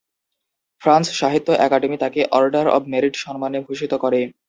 [0.81, 4.19] France সাহিত্য academy তাকে "order of merit" সম্মানে ভূষিত করে।